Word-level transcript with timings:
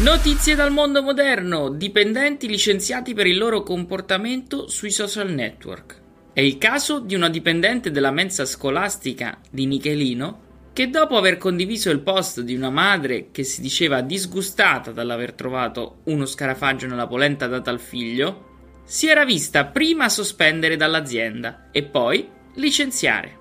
Notizie 0.00 0.54
dal 0.54 0.72
mondo 0.72 1.02
moderno. 1.02 1.68
Dipendenti 1.68 2.48
licenziati 2.48 3.12
per 3.12 3.26
il 3.26 3.36
loro 3.36 3.62
comportamento 3.62 4.66
sui 4.66 4.90
social 4.90 5.30
network. 5.30 6.00
È 6.32 6.40
il 6.40 6.56
caso 6.56 7.00
di 7.00 7.14
una 7.14 7.28
dipendente 7.28 7.90
della 7.90 8.10
mensa 8.10 8.46
scolastica 8.46 9.38
di 9.50 9.66
Nichelino 9.66 10.70
che 10.72 10.88
dopo 10.88 11.18
aver 11.18 11.36
condiviso 11.36 11.90
il 11.90 12.00
post 12.00 12.40
di 12.40 12.54
una 12.54 12.70
madre 12.70 13.28
che 13.30 13.44
si 13.44 13.60
diceva 13.60 14.00
disgustata 14.00 14.90
dall'aver 14.90 15.34
trovato 15.34 15.98
uno 16.04 16.24
scarafaggio 16.24 16.86
nella 16.86 17.06
polenta 17.06 17.46
data 17.46 17.70
al 17.70 17.78
figlio, 17.78 18.80
si 18.84 19.06
era 19.06 19.26
vista 19.26 19.66
prima 19.66 20.08
sospendere 20.08 20.76
dall'azienda 20.76 21.68
e 21.70 21.82
poi 21.82 22.26
licenziare. 22.54 23.36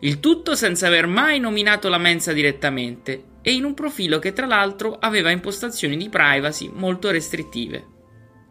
Il 0.00 0.18
tutto 0.18 0.56
senza 0.56 0.88
aver 0.88 1.06
mai 1.06 1.38
nominato 1.38 1.88
la 1.88 1.98
mensa 1.98 2.32
direttamente 2.32 3.27
e 3.42 3.52
in 3.52 3.64
un 3.64 3.74
profilo 3.74 4.18
che 4.18 4.32
tra 4.32 4.46
l'altro 4.46 4.98
aveva 4.98 5.30
impostazioni 5.30 5.96
di 5.96 6.08
privacy 6.08 6.70
molto 6.72 7.10
restrittive. 7.10 7.96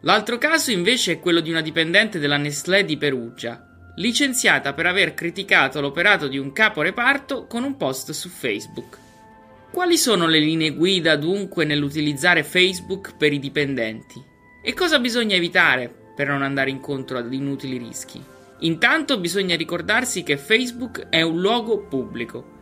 L'altro 0.02 0.38
caso 0.38 0.72
invece 0.72 1.14
è 1.14 1.20
quello 1.20 1.40
di 1.40 1.50
una 1.50 1.62
dipendente 1.62 2.20
della 2.20 2.38
Nestlé 2.38 2.86
di 2.86 2.98
Perugia, 2.98 3.92
licenziata 3.98 4.74
per 4.74 4.86
aver 4.86 5.14
criticato 5.14 5.82
l'operato 5.82 6.28
di 6.28 6.38
un 6.38 6.54
capo 6.54 6.82
reparto 6.82 7.48
con 7.48 7.64
un 7.64 7.78
post 7.78 8.12
su 8.12 8.30
Facebook. 8.30 8.98
Quali 9.72 9.98
sono 9.98 10.28
le 10.28 10.40
linee 10.40 10.72
guida 10.72 11.16
dunque 11.16 11.66
nell'utilizzare 11.66 12.44
Facebook 12.44 13.16
per 13.18 13.34
i 13.34 13.40
dipendenti? 13.40 14.24
E 14.64 14.74
cosa 14.74 15.00
bisogna 15.00 15.36
evitare 15.36 15.94
per 16.16 16.28
non 16.28 16.42
andare 16.42 16.70
incontro 16.70 17.18
ad 17.18 17.34
inutili 17.34 17.78
rischi? 17.78 18.24
Intanto 18.60 19.20
bisogna 19.20 19.56
ricordarsi 19.56 20.24
che 20.24 20.38
Facebook 20.38 21.10
è 21.10 21.22
un 21.22 21.40
luogo 21.40 21.86
pubblico 21.88 22.56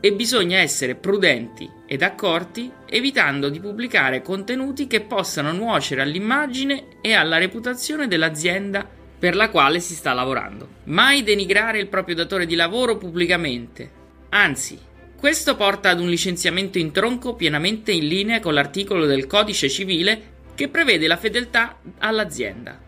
e 0.00 0.12
bisogna 0.12 0.58
essere 0.58 0.94
prudenti 0.94 1.70
ed 1.86 2.02
accorti 2.02 2.70
evitando 2.88 3.48
di 3.48 3.60
pubblicare 3.60 4.22
contenuti 4.22 4.86
che 4.86 5.00
possano 5.00 5.52
nuocere 5.52 6.02
all'immagine 6.02 6.98
e 7.00 7.14
alla 7.14 7.38
reputazione 7.38 8.08
dell'azienda 8.08 8.88
per 9.18 9.34
la 9.34 9.48
quale 9.48 9.80
si 9.80 9.94
sta 9.94 10.12
lavorando. 10.12 10.68
Mai 10.84 11.22
denigrare 11.22 11.78
il 11.78 11.88
proprio 11.88 12.14
datore 12.14 12.46
di 12.46 12.54
lavoro 12.54 12.96
pubblicamente. 12.96 13.90
Anzi, 14.30 14.78
questo 15.18 15.56
porta 15.56 15.90
ad 15.90 16.00
un 16.00 16.08
licenziamento 16.08 16.78
in 16.78 16.92
tronco 16.92 17.34
pienamente 17.34 17.90
in 17.90 18.06
linea 18.06 18.40
con 18.40 18.54
l'articolo 18.54 19.06
del 19.06 19.26
codice 19.26 19.68
civile 19.68 20.34
che 20.54 20.68
prevede 20.68 21.06
la 21.06 21.16
fedeltà 21.16 21.78
all'azienda. 21.98 22.85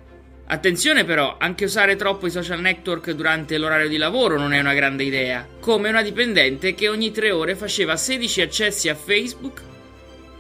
Attenzione 0.51 1.05
però, 1.05 1.37
anche 1.39 1.67
usare 1.67 1.95
troppo 1.95 2.27
i 2.27 2.31
social 2.31 2.61
network 2.61 3.11
durante 3.11 3.59
l'orario 3.59 3.87
di 3.87 3.99
lavoro 3.99 4.39
non 4.39 4.55
è 4.55 4.61
una 4.61 4.73
grande 4.73 5.05
idea, 5.05 5.47
come 5.61 5.91
una 5.91 6.01
dipendente 6.01 6.75
che 6.75 6.89
ogni 6.89 7.11
tre 7.13 7.31
ore 7.31 7.55
faceva 7.55 7.99
16 7.99 8.41
accessi 8.41 8.89
a 8.89 8.95
Facebook, 8.95 9.61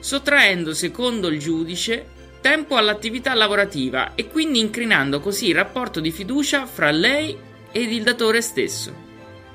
sottraendo, 0.00 0.73
secondo 0.73 1.28
il 1.28 1.39
giudice, 1.39 2.06
tempo 2.41 2.77
all'attività 2.77 3.34
lavorativa 3.34 4.15
e 4.15 4.28
quindi 4.28 4.61
incrinando 4.61 5.20
così 5.20 5.48
il 5.48 5.55
rapporto 5.55 6.00
di 6.00 6.11
fiducia 6.11 6.65
fra 6.65 6.91
lei 6.91 7.37
ed 7.70 7.93
il 7.93 8.03
datore 8.03 8.41
stesso. 8.41 9.06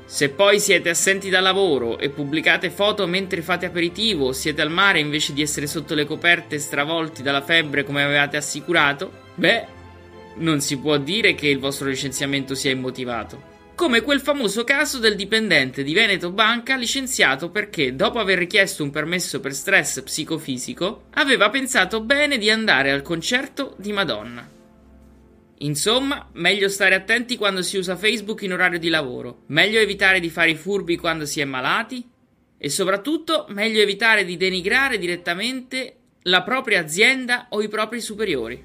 Se 0.05 0.29
poi 0.29 0.59
siete 0.59 0.89
assenti 0.89 1.31
dal 1.31 1.41
lavoro 1.41 1.97
e 1.97 2.09
pubblicate 2.09 2.69
foto 2.69 3.07
mentre 3.07 3.41
fate 3.41 3.65
aperitivo 3.65 4.27
o 4.27 4.31
siete 4.33 4.61
al 4.61 4.69
mare 4.69 4.99
invece 4.99 5.33
di 5.33 5.41
essere 5.41 5.65
sotto 5.65 5.95
le 5.95 6.05
coperte 6.05 6.59
stravolti 6.59 7.23
dalla 7.23 7.41
febbre 7.41 7.83
come 7.83 8.03
avevate 8.03 8.37
assicurato, 8.37 9.11
beh, 9.33 9.72
non 10.37 10.61
si 10.61 10.77
può 10.79 10.97
dire 10.97 11.35
che 11.35 11.47
il 11.47 11.59
vostro 11.59 11.87
licenziamento 11.87 12.55
sia 12.55 12.71
immotivato. 12.71 13.51
Come 13.75 14.01
quel 14.01 14.21
famoso 14.21 14.63
caso 14.63 14.99
del 14.99 15.15
dipendente 15.15 15.83
di 15.83 15.93
Veneto 15.93 16.31
Banca 16.31 16.75
licenziato 16.75 17.49
perché, 17.49 17.95
dopo 17.95 18.19
aver 18.19 18.37
richiesto 18.37 18.83
un 18.83 18.91
permesso 18.91 19.39
per 19.39 19.53
stress 19.53 20.01
psicofisico, 20.03 21.05
aveva 21.15 21.49
pensato 21.49 22.01
bene 22.01 22.37
di 22.37 22.51
andare 22.51 22.91
al 22.91 23.01
concerto 23.01 23.75
di 23.77 23.91
Madonna. 23.91 24.47
Insomma, 25.59 26.29
meglio 26.33 26.69
stare 26.69 26.93
attenti 26.93 27.35
quando 27.35 27.61
si 27.61 27.77
usa 27.77 27.95
Facebook 27.95 28.43
in 28.43 28.53
orario 28.53 28.79
di 28.79 28.89
lavoro, 28.89 29.43
meglio 29.47 29.79
evitare 29.79 30.19
di 30.19 30.29
fare 30.29 30.51
i 30.51 30.55
furbi 30.55 30.97
quando 30.97 31.25
si 31.25 31.39
è 31.39 31.45
malati 31.45 32.07
e 32.57 32.69
soprattutto 32.69 33.45
meglio 33.49 33.81
evitare 33.81 34.23
di 34.23 34.37
denigrare 34.37 34.97
direttamente 34.97 35.97
la 36.23 36.43
propria 36.43 36.79
azienda 36.79 37.47
o 37.49 37.61
i 37.61 37.67
propri 37.67 38.01
superiori. 38.01 38.63